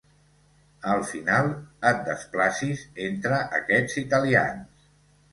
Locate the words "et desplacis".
1.89-2.81